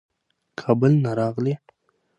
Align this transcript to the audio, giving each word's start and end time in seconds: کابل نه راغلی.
کابل 0.59 0.93
نه 1.03 1.11
راغلی. 1.19 1.53